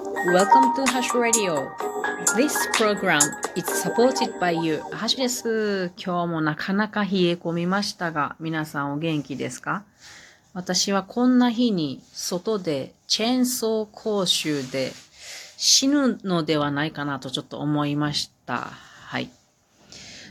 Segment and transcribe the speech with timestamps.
[0.00, 1.68] Welcome to Hash Radio.
[2.34, 3.20] This program
[3.54, 4.78] is supported by you.
[4.92, 5.92] ハッシュです。
[6.02, 9.84] 今日もなかなか冷え込みましたが、皆さんお元気ですか？
[10.54, 14.92] 私はこんな日に外でチェーンソー講習で
[15.58, 18.70] 死ぬのではないかなとちょっと思いました。
[19.04, 19.30] はい。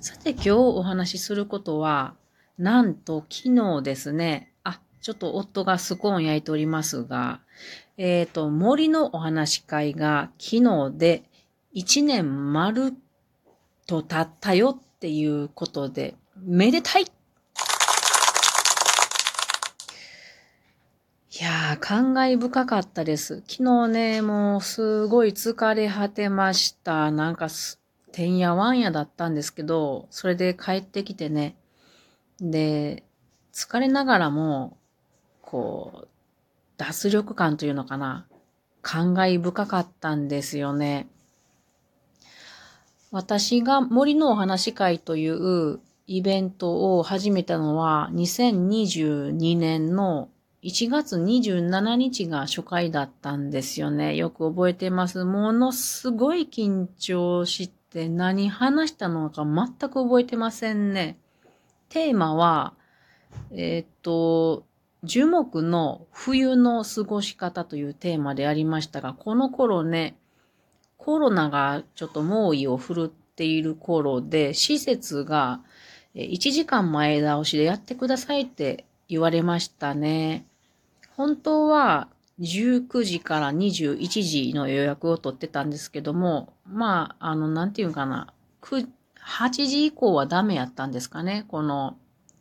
[0.00, 2.12] さて今日お話しすることは、
[2.58, 7.40] なんと昨日ですね、あ、ちょっと夫がスコーン焼いておりますが、
[7.96, 11.22] えっ、ー、と、森のお話会が昨日で
[11.74, 12.94] 1年丸
[13.86, 17.06] と経ったよっていうことで、めでたいい
[21.42, 23.42] やー、感慨深かったです。
[23.46, 27.10] 昨日ね、もうすごい疲れ果てました。
[27.10, 27.80] なんかす
[28.12, 31.56] てんやわんやだったんですけど、それで帰ってきてね。
[32.40, 33.02] で、
[33.52, 34.76] 疲れながらも、
[35.42, 36.08] こう、
[36.76, 38.26] 脱力感というのかな。
[38.82, 41.08] 感慨深かったんですよね。
[43.10, 50.28] 私が森のお話会というイベントを始めたのは2022年の
[50.64, 54.16] 1月27日が初回だったんですよね。
[54.16, 55.24] よく覚えてます。
[55.24, 61.18] ものすごい緊張して何話したのか全く覚えてませんね。
[61.88, 62.74] テーマは、
[63.52, 64.64] えー、っと、
[65.04, 70.16] 樹木の冬の過ごし方というテーマでありましたが、この頃ね、
[70.96, 75.60] コロナがちょっと猛威を振るっている頃で、施設が
[76.14, 80.46] 1時間前倒しでやってくださいって言われましたね。
[81.16, 82.08] 本当は
[82.40, 88.32] 19時から21時の予約を取ってたんですけども、まあ、あの、なんていうかな、
[88.62, 91.96] 8時以降はダメやったんですかね、この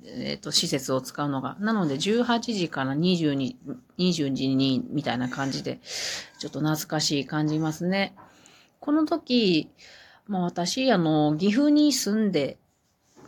[0.06, 1.56] えっ、ー、と、施設を使うのが。
[1.60, 3.56] なので、18時から22、
[3.98, 5.80] 20時に、みたいな感じで、
[6.40, 8.16] ちょっと懐かしい感じますね。
[8.80, 9.70] この時、
[10.28, 12.58] まあ私、あの、岐阜に住んで、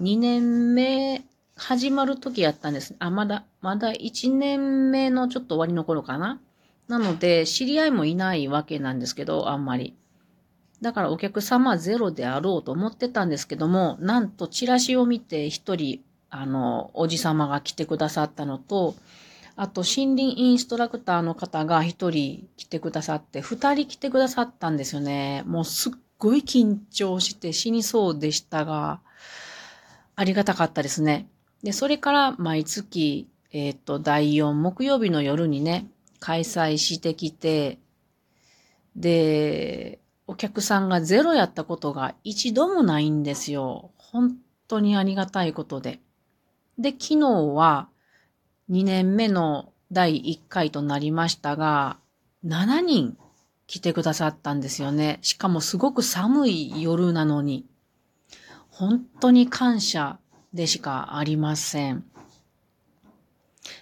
[0.01, 1.25] 2年目、
[1.55, 2.95] 始まる時やったんです。
[2.99, 6.41] あ、まだ、まだ1年目のちょっと終わりの頃かな。
[6.89, 9.95] なので、知り合いもいないわけなんですけど、あんまり。
[10.81, 18.95] だからお客様ゼロであろうと思ってたんですけども、なんとチラシを見て一人あの、おじさまが来てくださったのと、
[19.55, 25.43] あと、森林インストラクターの方が一人来てくださって、二人来てくださったんですよね。
[25.45, 28.99] もうすっごい緊張して死にそうでしたが、
[30.15, 31.27] ありがたかったですね。
[31.63, 35.87] で、それから毎月、えっ、ー、と、第4木曜日の夜にね、
[36.19, 37.79] 開催してきて、
[38.95, 43.91] で、お客さんがゼロやったことが一度もないんですよ。
[43.97, 44.35] 本
[44.67, 45.99] 当にありがたいことで。
[46.77, 47.89] で、昨日は
[48.69, 51.97] 2年目の第1回となりましたが、
[52.45, 53.17] 7人
[53.67, 55.19] 来てくださったんですよね。
[55.21, 57.65] しかもすごく寒い夜なのに。
[58.69, 60.19] 本当に感謝
[60.53, 62.03] でしかありません。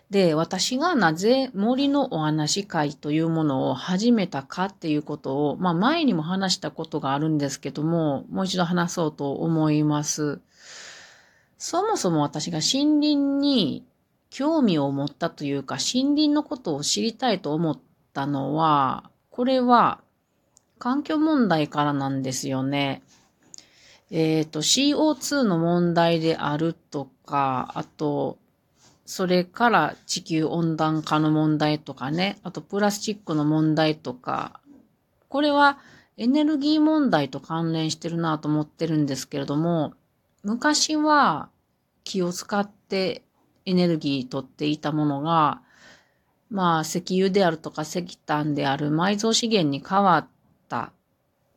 [0.10, 10.40] で、私がなぜ森のお話会というものを始めたかっていうことを、まあ前にも話したことがあるんですけども、もう一度話そうと思います。
[11.63, 13.85] そもそも私が森林に
[14.29, 17.79] 興味を持ったというか、森林のことを知りたいと思っ
[18.12, 20.01] たのは、これは
[20.78, 23.01] 環境問題からなんですよね。
[24.12, 28.38] えっ、ー、と、CO2 の問題であるとか、あと、
[29.06, 34.59] それから地球温暖化の問題とかね、あとプラスチックの問題とか、
[35.30, 35.80] これは
[36.18, 39.94] エネルギー問題と関連してるなと思ってるんですけれども、
[40.44, 41.47] 昔は
[42.03, 43.24] 気を使って
[43.66, 45.62] エネルギー取っていたものが、
[46.50, 50.28] まあ石油であるとか石炭である埋蔵資源に変わっ
[50.69, 50.92] た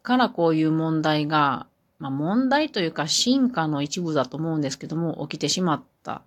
[0.02, 1.66] からこういう問題が、
[1.98, 6.22] まあ問題というか進化の一部だと思うんですけども起きてしまった。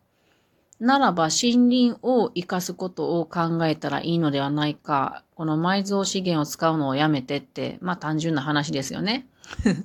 [0.79, 5.23] ならば森林を生かすことを考えたらいいのではないか。
[5.35, 9.27] この埋蔵資源を使うのをやめてって、まあ単純な話ですよね。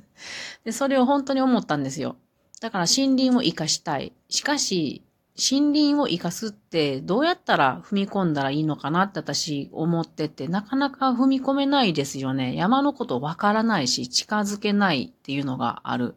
[0.65, 2.17] で、それを本当に思ったんですよ。
[2.65, 4.15] だから森林を活かしたい。
[4.31, 5.03] しかし、
[5.37, 12.57] 森林を活かすってどうやったら踏み込んだらいいのかなって私思ってて、なかなか踏み込めないですよね。
[12.57, 16.15] 山のことわからないし、近づけないっていうのがある。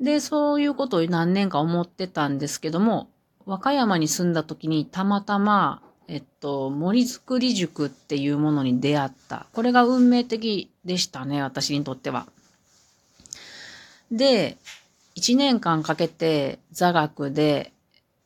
[0.00, 3.10] で、そういうことを何年か思ってたんですけども、
[3.44, 9.48] 和歌山に住んだ時にたまたま、えっと、森づくり塾っていうものに出会った。
[9.52, 12.26] これが運命的でしたね、私にとっては。
[14.10, 14.56] で、
[15.16, 17.72] 1年間かけて座学で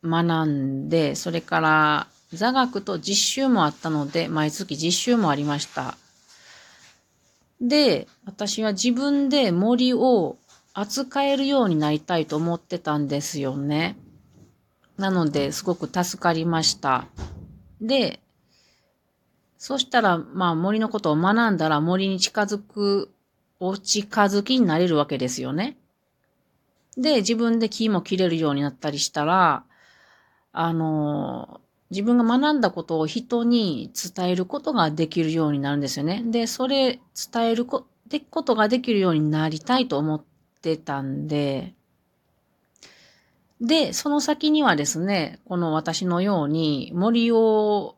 [0.03, 5.97] 学んで、それから座学と実習もあったので、毎月実習もありました。
[7.61, 10.37] で、私は自分で森を
[10.75, 13.97] 扱えるようになりたいと思ってたんですよね。
[14.97, 17.07] なので、すごく助かりました。
[17.81, 18.21] で、
[19.59, 23.11] そしたら、まあ森のことを学んだら森に近づく、
[23.59, 25.77] お近づきになれるわけですよね。
[26.99, 29.65] で、自分で木も切れるようになったりしたら、
[30.53, 31.61] あの、
[31.91, 36.23] 自分が学んだことを人に伝えることができるようになるんですよね。
[36.27, 37.01] で、それ
[37.33, 40.23] 伝えるこでことができるようになりたいと思っ
[40.61, 41.73] てたんで、
[43.61, 47.97] で、その先にはですね、この私のように森を、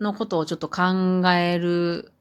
[0.00, 2.12] のことをちょっと考える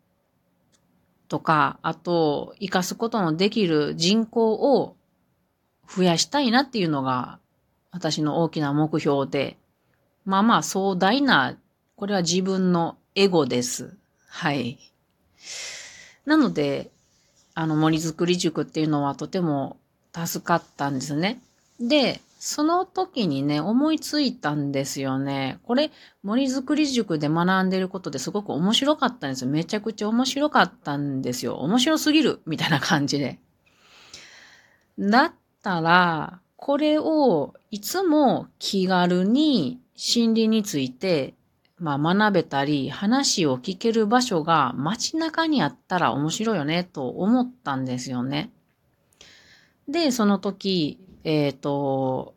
[1.27, 4.95] とか、あと、活かすことのできる人口を
[5.95, 7.39] 増やしたいなっていうのが
[7.91, 9.57] 私の大きな目標で、
[10.25, 11.57] まあまあ壮大な、
[11.95, 13.95] これは自分のエゴです。
[14.27, 14.77] はい。
[16.25, 16.91] なので、
[17.55, 19.77] あの森づくり塾っていうのはとても
[20.15, 21.41] 助かったんですね。
[21.79, 25.59] で、その時にね、思いついたんですよね。
[25.63, 25.91] これ、
[26.23, 29.49] 森づくり塾で学んでることですごく面白かったんですよ。
[29.49, 31.55] めちゃくちゃ面白かったんですよ。
[31.55, 33.39] 面白すぎるみたいな感じで。
[34.97, 41.33] だったら、これをいつも気軽に心理について、
[41.77, 48.51] まあ、学べたり、話を聞ける場所が街中にあったら面白いよね、と思ったんですよね。
[49.87, 52.35] で、その時、えっ、ー、と、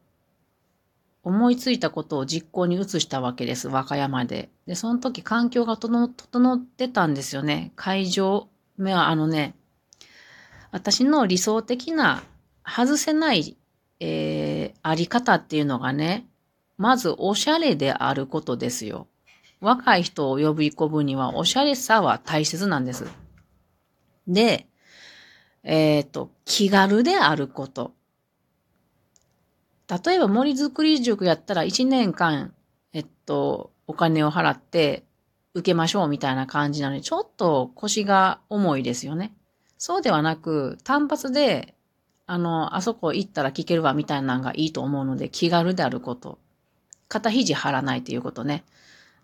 [1.24, 4.50] 思いついたことを実行に移したわけです、和歌山で。
[4.66, 7.72] で、その時環境が整ってたんですよね。
[7.76, 8.48] 会場。
[8.78, 9.54] あのね、
[10.72, 12.22] 私の理想的な
[12.66, 13.56] 外せない、
[14.00, 16.26] えー、あり方っていうのがね、
[16.78, 19.06] まずおしゃれであることですよ。
[19.60, 23.06] 若い人を呼び込むにはおしゃれさは大切なんです。
[24.26, 24.66] で、
[25.62, 27.92] えっ、ー、と、気軽であること。
[30.04, 32.54] 例えば森づくり塾やったら1年間、
[32.92, 35.04] えっと、お金を払って
[35.54, 39.32] 受けましょうみたいな感じなので、ちょっと腰が重いですよね。
[39.78, 41.74] そうではなく、単発で、
[42.32, 46.38] あの、あそこ行ったら聞けるわみたいなのがいいと思うので、気軽であること。
[47.08, 48.64] 肩肘張らないということね。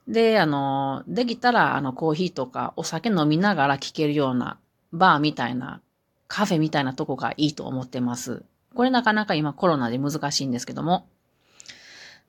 [0.06, 4.58] で、あの、できたら、あの、コーヒーとかお酒飲みながら聴けるような
[4.92, 5.80] バーみたいな、
[6.26, 8.42] カフェみたいなとこがいいと思ってます。
[8.74, 11.06] これなかなか今コロナで難しいんですけども。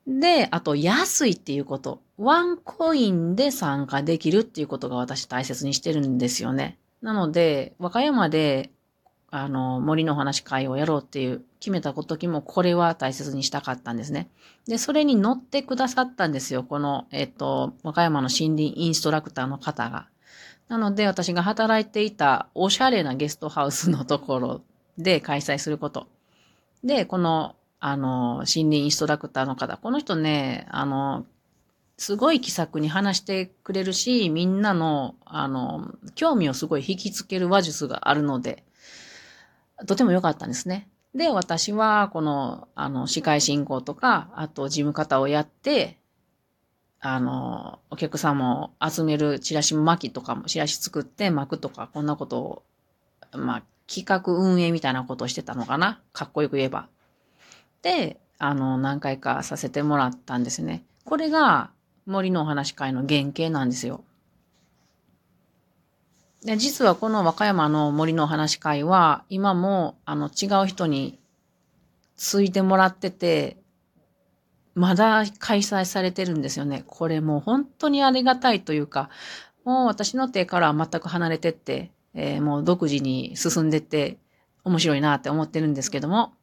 [0.06, 2.00] で、あと安いっていうこと。
[2.16, 6.78] ワンコインで参加できるっていうことが私大切にしてるんですよね。
[7.02, 8.70] なので、和歌山で
[9.32, 14.28] あの、森の話会をやろうっていう決めた時もこれは大切にしたかったんですね。
[14.66, 16.64] で、それに乗ってくださったんですよ。
[16.64, 20.08] この、えっと、和歌山の森林インストラクターの方が。
[20.68, 24.62] なので、私が働いていたおしゃれなゲストハウスのところ
[24.98, 26.08] で開催すること。
[26.82, 31.24] で、この、あの、森林インストラクターの方、この人ね、あの、
[31.96, 38.64] すごい気さくに話してくれるし、みんなの、あの、興味をすごい引きつける話術があるので、
[39.86, 40.88] とても良かったんですね。
[41.14, 45.98] で、私は、この、あの、司会進行とか、あと事務方をやって、
[47.00, 52.62] あの、お客様を集めるチラシ巻きとかも、チラシ作って巻くとか、こんなことを、
[53.32, 56.00] まあ、企画運営みたいなことをしてたのかな。
[56.12, 56.88] かっこよく言えば。
[57.82, 60.84] で、あの、何回かさせてもらったんですね。
[61.04, 61.70] これが
[62.06, 64.04] 森のお話会の原型なんですよ。
[66.44, 71.18] で、実はこの和歌山の森のお話会は、今も、あの、違う人に
[72.16, 73.58] ついてもらってて、
[74.74, 76.84] まだ開催されてるんですよね。
[76.86, 79.10] これもう本当にありがたいというか、
[79.64, 84.18] もう私の手からは全く離れてって、えー、もう独自に進んでって
[84.64, 86.34] 面白いなって思ってるんですけども、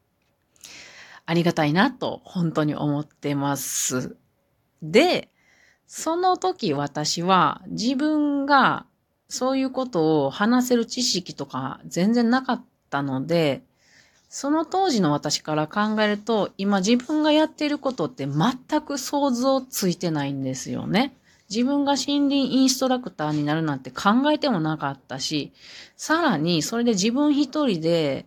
[1.25, 4.15] ありがたいなと本当に思ってます。
[4.81, 5.29] で、
[5.85, 8.86] その時私は自分が
[9.29, 13.61] そういうことを話せる知識とか全然なかったので、
[14.29, 21.13] その当時の私から考えると、今自分がやっていることって全く想像ついてないんですよね。
[21.49, 25.53] 自分が森林インストラクターになるなんて考えてもなかったし、
[25.95, 28.25] さらにそれで自分一人で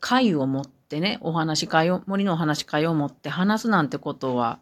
[0.00, 4.58] 会を持ってね、お話会を、森のお話会を持って話すなんてことは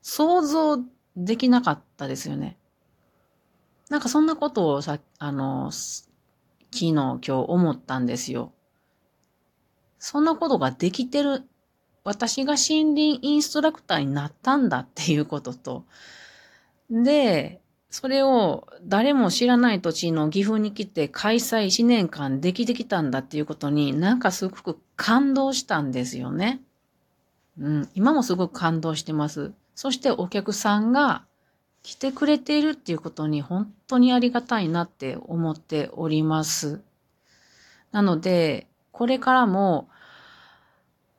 [0.00, 0.78] 想像
[1.16, 2.56] できなかったですよね。
[3.88, 5.96] なんかそんなことをさ、あの、昨
[6.70, 8.52] 日今日思ったんですよ。
[9.98, 11.42] そんなことができてる、
[12.04, 15.84] 私が森林インストラクターになったんだっていうことと、
[16.90, 17.60] で、
[17.92, 26.62] それを誰も知らない土地の岐阜に来て開催1年間できてきたんだっていうことになんかすごく感動したんですよね。
[27.58, 29.52] うん、今もすごく感動してます。
[29.74, 31.26] そしてお客さんが
[31.82, 36.80] 来てくれているっていうことに本当にありがたいなって思っております。
[37.90, 39.88] なので、これからも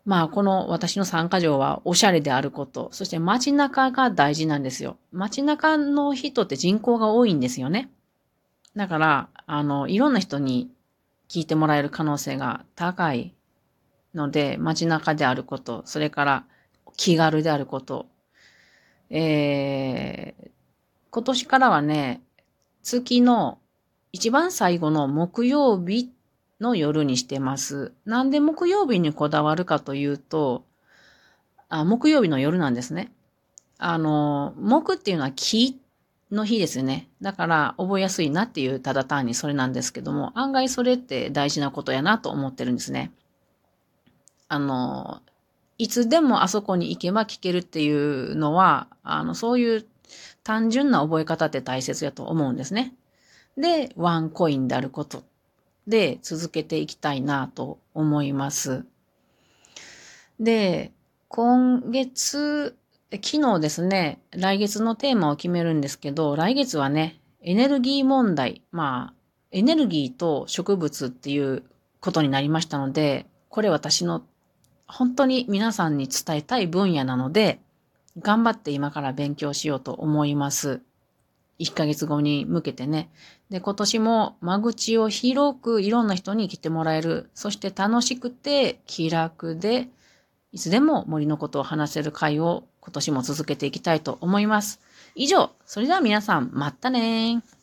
[0.05, 4.97] まあ、この私の参加条はおしゃれであること、そして街中が大事なんですよ。
[5.13, 7.89] 街中の人って人口が多いんですよね。
[8.75, 10.69] だから、あの、いろんな人に
[11.29, 13.33] 聞いてもらえる可能性が高い
[14.13, 16.45] ので、街中であること、それから
[16.97, 18.07] 気軽であること。
[19.15, 20.49] えー、
[21.11, 22.23] 今年からはね、
[22.81, 23.59] 月の
[24.11, 26.11] 一番最後の木曜日
[26.59, 27.93] の夜にしてます。
[28.05, 30.65] なんで木曜日にこだわるかというと、
[31.69, 33.11] あ木曜日の夜なんですね。
[33.77, 35.79] あの、木っていうのは木
[36.31, 37.07] の日ですよね。
[37.21, 43.11] だから覚えやすいなっていうただ単にそれなんですけども、案外それって大事なことやなと思ってるんですね。
[44.47, 45.21] あの、
[45.77, 49.85] いつでもあそこに行けば聞けるっていうのは、あの、そういう
[50.43, 52.93] 単純な覚え方って大切やと思うんですね。
[53.57, 55.23] で、ワンコインであること
[55.87, 58.85] で続けていきたいなと思います。
[60.39, 60.91] で、
[61.27, 62.75] 今月、
[63.11, 69.13] 昨日ですね、来月のテーマを決めるんですけど、来月はね、エネルギー問題、まあ、
[69.51, 71.63] エネルギーと植物っていう
[71.99, 74.23] ことになりましたので、これ私の
[74.87, 77.59] 本当に皆さんに伝えたい分野なので、
[78.19, 80.81] 頑張って今から勉強しようと思います。
[81.59, 83.09] 1ヶ月後に向けてね。
[83.49, 87.29] で、今年も間口を広くいろんな人に来てもらえる。
[87.33, 89.89] そして楽しくて気楽で、
[90.51, 94.81] いつでも森のことを話せる会を今年も続けていきたいと思います。
[95.15, 97.62] 以上、それでは皆さん、またねー。